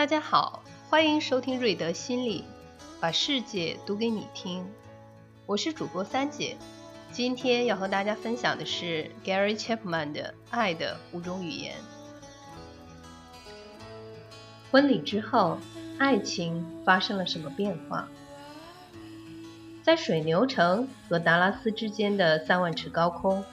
[0.00, 2.42] 大家好，欢迎收听瑞德心理，
[2.98, 4.66] 把世界读给你听。
[5.44, 6.56] 我是主播三姐，
[7.12, 11.74] 今天要和大家分享的是 Gary Chapman 的《爱的五种语言》。
[14.70, 15.58] 婚礼之后，
[15.98, 18.08] 爱情发生了什么变化？
[19.82, 23.44] 在水牛城和达拉斯之间的三万尺高空，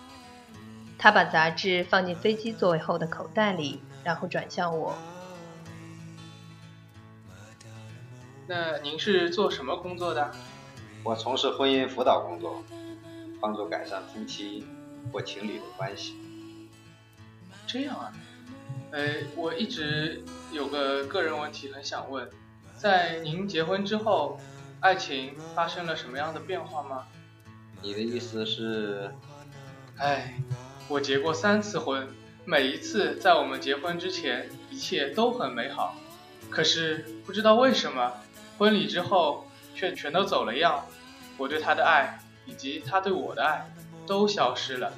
[0.97, 4.95] 他把杂志放进飞机座位后的口袋里，然后转向我。
[8.49, 10.31] 那您是做什么工作的？
[11.03, 12.63] 我从事婚姻辅导工作，
[13.41, 14.65] 帮助改善夫妻
[15.11, 16.15] 或情侣的关系。
[17.67, 18.13] 这样啊，
[18.91, 20.23] 呃，我一直
[20.53, 22.29] 有个个人问题很想问，
[22.77, 24.39] 在您结婚之后，
[24.79, 27.05] 爱情发生了什么样的变化吗？
[27.81, 29.13] 你的意思是？
[29.97, 30.41] 哎，
[30.87, 32.07] 我结过三次婚，
[32.45, 35.97] 每一次在我们结婚之前，一切都很美好，
[36.49, 38.13] 可是不知道为什么。
[38.57, 40.85] 婚礼之后，却全都走了样。
[41.37, 43.69] 我对他的爱，以及他对我的爱，
[44.07, 44.93] 都消失了。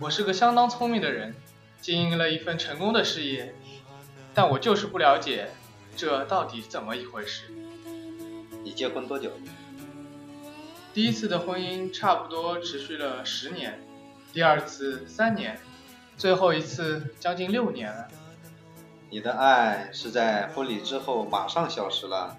[0.00, 1.34] 我是个相当聪明的人，
[1.80, 3.54] 经营了一份成功的事业，
[4.32, 5.50] 但我就是不了解，
[5.96, 7.44] 这到底怎么一回事？
[8.64, 9.30] 你结婚多久？
[10.94, 13.80] 第一次的婚姻差不多持续了十年，
[14.32, 15.60] 第二次三年，
[16.16, 18.08] 最后一次将近六年了。
[19.10, 22.38] 你的爱是在婚礼之后马上消失了？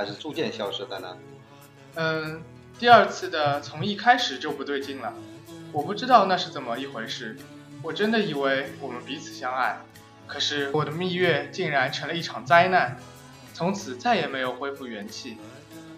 [0.00, 1.14] 还是逐渐消失的呢？
[1.96, 2.42] 嗯，
[2.78, 5.12] 第二次的从一开始就不对劲了，
[5.72, 7.36] 我不知道那是怎么一回事。
[7.82, 9.76] 我真的以为我们彼此相爱，
[10.26, 12.96] 可是我的蜜月竟然成了一场灾难，
[13.52, 15.36] 从此再也没有恢复元气。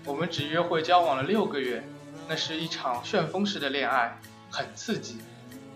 [0.04, 1.84] 我们只约会交往了六个月，
[2.28, 4.18] 那是一场旋风式的恋爱，
[4.50, 5.18] 很刺激。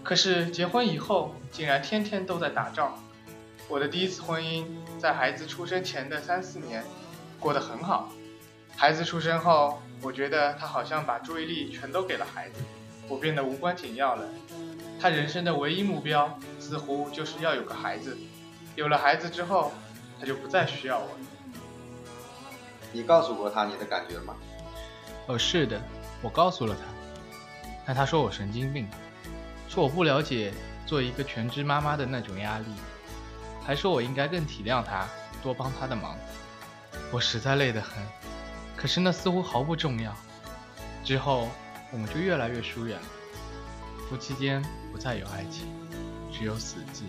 [0.02, 3.00] 可是结婚以后，竟然天天都在打仗。
[3.68, 4.64] 我的第一次婚姻
[4.98, 6.82] 在孩子出生前的三四年。
[7.38, 8.10] 过得很好，
[8.76, 12.60] 孩子出生后，我觉得他好像把注意力全都给了孩子，
[13.08, 14.26] 我变得无关紧要了。
[15.00, 18.16] 他人生的唯一目标似乎就是要有个孩子，
[18.74, 19.72] 有了孩子之后，
[20.18, 21.18] 他就不再需要我了。
[22.92, 24.34] 你告诉过他你的感觉吗？
[25.26, 25.80] 哦，是的，
[26.22, 26.82] 我告诉了他，
[27.86, 28.88] 但他说我神经病，
[29.68, 30.52] 说我不了解
[30.86, 32.66] 做一个全职妈妈的那种压力，
[33.62, 35.06] 还说我应该更体谅他，
[35.42, 36.16] 多帮他的忙。
[37.12, 38.02] 我实在累得很，
[38.76, 40.14] 可是那似乎毫不重要。
[41.04, 41.48] 之后
[41.92, 42.98] 我们就越来越疏远，
[44.08, 44.60] 夫妻间
[44.92, 45.66] 不再有爱情，
[46.32, 47.02] 只有死寂。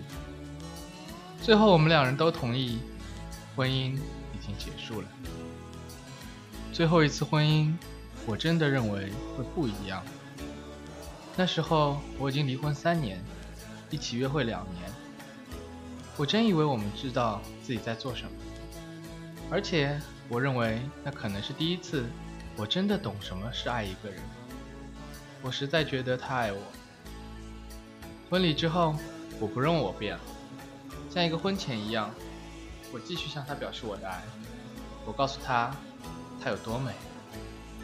[1.42, 2.78] 最后我们两人都同意，
[3.56, 5.08] 婚姻已经结束了。
[6.72, 7.74] 最后一次婚姻，
[8.24, 10.02] 我真的认为会不一样。
[11.36, 13.20] 那时候我已经离婚三年，
[13.90, 14.90] 一起约会两年，
[16.16, 18.30] 我真以为我们知道自己在做什么。
[19.50, 19.98] 而且，
[20.28, 22.04] 我认为那可能是第一次，
[22.54, 24.20] 我真的懂什么是爱一个人。
[25.40, 26.60] 我实在觉得他爱我。
[28.28, 28.94] 婚礼之后，
[29.40, 30.20] 我不认我变了，
[31.08, 32.10] 像一个婚前一样，
[32.92, 34.22] 我继续向他表示我的爱。
[35.06, 35.74] 我告诉他，
[36.42, 36.92] 她有多美；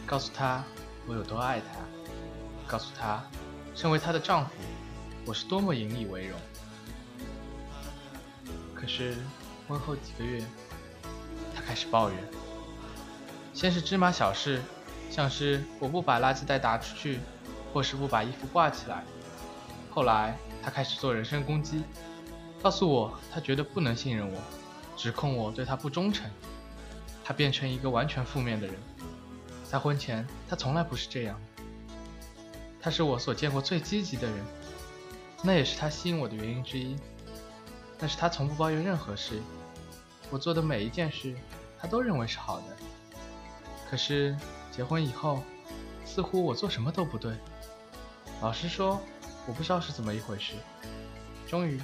[0.05, 0.63] 告诉他，
[1.07, 1.79] 我有多爱她；
[2.67, 3.25] 告诉他，
[3.75, 4.51] 身为她的丈夫，
[5.25, 6.39] 我是多么引以为荣。
[8.75, 9.17] 可是，
[9.67, 10.45] 婚后几个月。
[11.67, 12.19] 开始抱怨，
[13.53, 14.63] 先是芝麻小事，
[15.11, 17.21] 像是我不把垃圾袋拿出去，
[17.73, 19.03] 或是不把衣服挂起来。
[19.91, 21.83] 后来他开始做人身攻击，
[22.63, 24.39] 告诉我他觉得不能信任我，
[24.97, 26.31] 指控我对他不忠诚。
[27.25, 28.77] 他变成一个完全负面的人。
[29.65, 31.41] 在婚前，他从来不是这样。
[32.81, 34.45] 他是我所见过最积极的人，
[35.43, 36.97] 那也是他吸引我的原因之一。
[37.99, 39.41] 但是他从不抱怨任何事。
[40.31, 41.35] 我做的每一件事，
[41.85, 42.65] 他都认为是好的。
[43.91, 44.35] 可是
[44.73, 45.43] 结婚以后，
[46.07, 47.37] 似乎我做什么都不对。
[48.41, 48.99] 老实说，
[49.47, 50.55] 我不知道是怎么一回事。
[51.47, 51.79] 终于，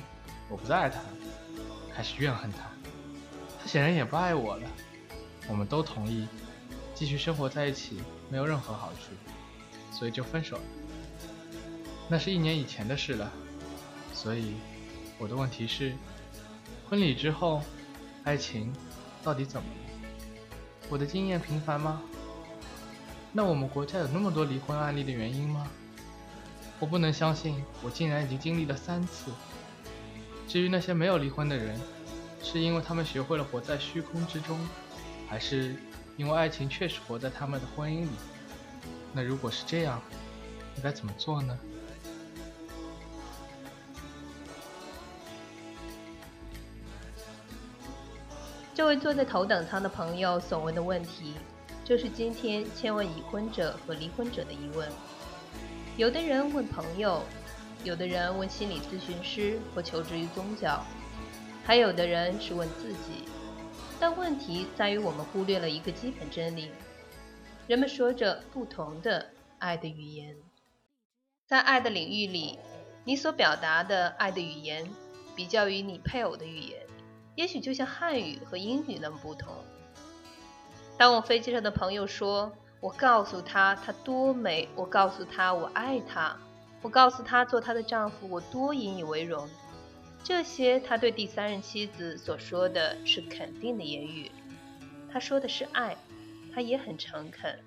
[0.48, 1.08] 我不再爱他了，
[1.94, 2.60] 开始怨恨他。
[3.60, 4.66] 他显然也不爱我了。
[5.46, 6.26] 我们都同意
[6.94, 8.00] 继续生活在一起
[8.30, 9.12] 没有任何好处，
[9.92, 10.62] 所以就分手了。
[12.08, 13.30] 那是一年以前的事了。
[14.14, 14.54] 所以，
[15.18, 15.92] 我的问题是，
[16.88, 17.62] 婚礼之后。
[18.22, 18.70] 爱情
[19.24, 19.89] 到底怎么了？
[20.90, 22.02] 我的经验平凡吗？
[23.32, 25.68] 那我们国家有那么多离婚案例的原因吗？
[26.80, 29.30] 我不能相信，我竟然已经经历了三次。
[30.48, 31.78] 至于那些没有离婚的人，
[32.42, 34.58] 是因为他们学会了活在虚空之中，
[35.28, 35.76] 还是
[36.16, 38.10] 因为爱情确实活在他们的婚姻里？
[39.12, 40.02] 那如果是这样，
[40.76, 41.56] 应该怎么做呢？
[48.80, 51.34] 这位坐在头等舱的朋友所问的问题，
[51.84, 54.88] 就是今天千万已婚者和离婚者的疑问。
[55.98, 57.22] 有的人问朋友，
[57.84, 60.82] 有的人问心理咨询师或求助于宗教，
[61.62, 63.28] 还有的人是问自己。
[64.00, 66.70] 但问题在于，我们忽略了一个基本真理：
[67.66, 69.28] 人们说着不同的
[69.58, 70.34] 爱的语言。
[71.46, 72.58] 在爱的领域里，
[73.04, 74.88] 你所表达的爱的语言，
[75.36, 76.80] 比较于你配偶的语言。
[77.40, 79.54] 也许就像汉语和英语那么不同。
[80.98, 86.36] 当我飞机上的朋友说我告诉他他多美，我告诉他我爱他，
[86.82, 89.48] 我告诉他做他的丈夫我多引以为荣，
[90.22, 94.30] 这些他对第三任妻子所说的是肯定的言语，
[95.10, 95.96] 他说的是爱，
[96.54, 97.58] 他也很诚恳。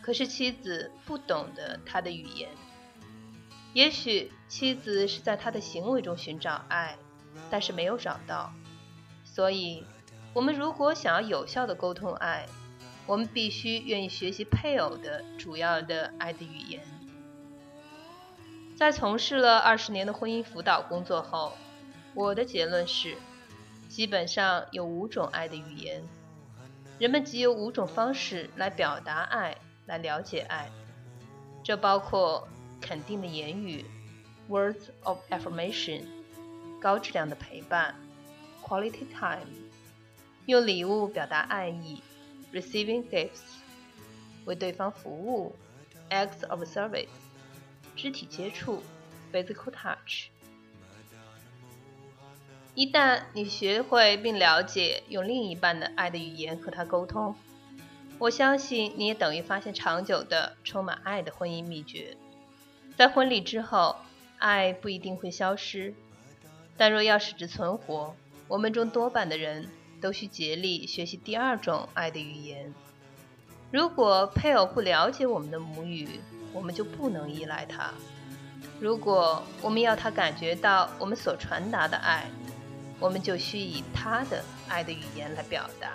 [0.00, 2.48] 可是妻子不懂得他的语言，
[3.72, 6.96] 也许妻子是在他的行为中寻找爱，
[7.50, 8.52] 但是没有找到。
[9.38, 9.84] 所以，
[10.34, 12.44] 我们如果想要有效的沟通爱，
[13.06, 16.82] 我们必须愿意学习配偶的主要的爱的语言。
[18.74, 21.52] 在从事了二十年的婚姻辅导工作后，
[22.14, 23.16] 我的结论是，
[23.88, 26.02] 基本上有五种爱的语言，
[26.98, 29.56] 人们即有五种方式来表达爱，
[29.86, 30.68] 来了解爱。
[31.62, 32.48] 这包括
[32.80, 33.84] 肯定的言语
[34.50, 36.02] （words of affirmation）、
[36.80, 37.94] 高质量的陪伴。
[38.68, 39.48] Quality time，
[40.44, 42.02] 用礼物表达爱意
[42.52, 43.56] ；receiving gifts，
[44.44, 45.56] 为对方服务
[46.10, 47.08] ；acts of service，
[47.96, 48.82] 肢体接触
[49.32, 50.26] ；physical touch。
[52.74, 57.34] 一旦你学会并了解用另一半的爱的语言和他沟通，
[58.18, 62.16] 我相信你也等于发现长久的、充满爱的婚姻秘诀。
[62.98, 63.96] 在婚礼之后，
[64.38, 65.94] 爱不一定会消失，
[66.76, 68.14] 但若要使之存活，
[68.48, 69.68] 我们中多半的人
[70.00, 72.72] 都需竭力学习第二种爱的语言。
[73.70, 76.08] 如果配偶不了解我们的母语，
[76.54, 77.92] 我们就不能依赖他。
[78.80, 82.24] 如果我们要他感觉到我们所传达的爱，
[82.98, 85.90] 我们就需以他的爱的语言来表达。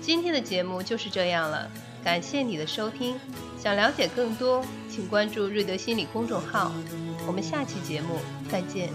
[0.00, 1.68] 今天的节目就是这样了，
[2.04, 3.16] 感谢你的收听。
[3.58, 6.72] 想了解更多，请关注瑞德心理公众号。
[7.26, 8.18] 我们下期节目
[8.50, 8.90] 再见。